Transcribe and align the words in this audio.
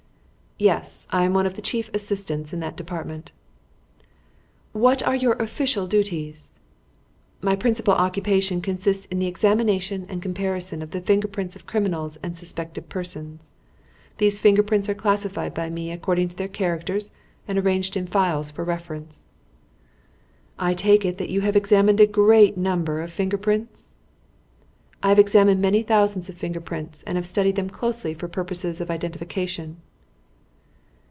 "Yes. 0.63 1.07
I 1.09 1.23
am 1.23 1.33
one 1.33 1.47
of 1.47 1.55
the 1.55 1.61
chief 1.63 1.89
assistants 1.91 2.53
in 2.53 2.59
that 2.59 2.77
department." 2.77 3.31
"What 4.73 5.01
are 5.01 5.15
your 5.15 5.33
official 5.41 5.87
duties?" 5.87 6.59
"My 7.41 7.55
principal 7.55 7.95
occupation 7.95 8.61
consists 8.61 9.07
in 9.07 9.17
the 9.17 9.25
examination 9.25 10.05
and 10.07 10.21
comparison 10.21 10.83
of 10.83 10.91
the 10.91 11.01
finger 11.01 11.27
prints 11.27 11.55
of 11.55 11.65
criminals 11.65 12.19
and 12.21 12.37
suspected 12.37 12.89
persons. 12.89 13.51
These 14.19 14.39
finger 14.39 14.61
prints 14.61 14.87
are 14.87 14.93
classified 14.93 15.55
by 15.55 15.71
me 15.71 15.89
according 15.91 16.27
to 16.27 16.35
their 16.35 16.47
characters 16.47 17.09
and 17.47 17.57
arranged 17.57 17.97
in 17.97 18.05
files 18.05 18.51
for 18.51 18.63
reference." 18.63 19.25
"I 20.59 20.75
take 20.75 21.03
it 21.05 21.17
that 21.17 21.29
you 21.31 21.41
have 21.41 21.55
examined 21.55 21.99
a 21.99 22.05
great 22.05 22.55
number 22.55 23.01
of 23.01 23.11
finger 23.11 23.39
prints?" 23.39 23.93
"I 25.01 25.09
have 25.09 25.17
examined 25.17 25.59
many 25.59 25.81
thousands 25.81 26.29
of 26.29 26.35
finger 26.37 26.61
prints, 26.61 27.01
and 27.07 27.15
have 27.15 27.25
studied 27.25 27.55
them 27.55 27.71
closely 27.71 28.13
for 28.13 28.27
purposes 28.27 28.79
of 28.79 28.91
identification." 28.91 29.77